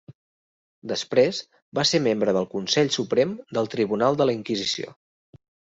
[0.91, 1.41] Després,
[1.81, 4.99] va ser membre del Consell Suprem del Tribunal de la Inquisició.